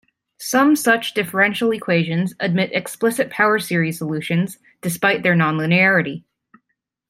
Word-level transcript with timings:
Some 0.39 0.75
such 0.75 1.13
differential 1.13 1.71
equations 1.71 2.33
admit 2.39 2.71
explicit 2.73 3.29
power 3.29 3.59
series 3.59 3.99
solutions, 3.99 4.57
despite 4.81 5.21
their 5.21 5.35
non-linearity. 5.35 6.23